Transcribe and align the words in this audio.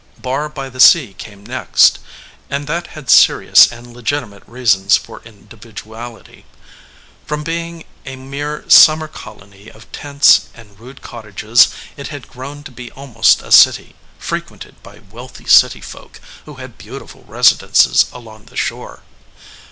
Barr 0.17 0.49
by 0.49 0.67
the 0.67 0.79
Sea 0.79 1.13
came 1.13 1.45
next, 1.45 1.99
and 2.49 2.65
that 2.65 2.87
had 2.87 3.07
serious 3.07 3.71
and 3.71 3.93
legitimate 3.93 4.41
reasons 4.47 4.97
for 4.97 5.21
individuality. 5.21 6.45
From 7.27 7.43
being 7.43 7.85
a 8.03 8.15
mere 8.15 8.67
summer 8.67 9.07
colony 9.07 9.69
of 9.69 9.91
tents 9.91 10.49
and 10.55 10.79
rude 10.79 11.03
cottages 11.03 11.67
it 11.97 12.07
had 12.07 12.27
grown 12.27 12.63
to 12.63 12.71
be 12.71 12.91
almost 12.93 13.43
a 13.43 13.51
city, 13.51 13.95
fre 14.17 14.39
quented 14.39 14.73
by 14.81 14.97
wealthy 15.11 15.45
city 15.45 15.81
folk, 15.81 16.19
who 16.45 16.55
had 16.55 16.79
beautiful 16.79 17.23
residences 17.27 18.07
along 18.11 18.45
the 18.45 18.57
shore. 18.57 19.03